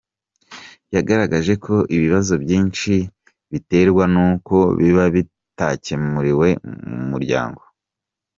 Yagaragaje 0.95 1.53
ko 1.65 1.75
ibibazo 1.95 2.33
byinshi 2.43 2.93
biterwa 3.51 4.03
n’uko 4.13 4.55
biba 4.79 5.05
bitakemuriwe 5.15 6.47
mu 6.89 7.01
muryango. 7.11 7.61